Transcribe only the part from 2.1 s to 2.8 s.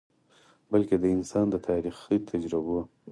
تجربو،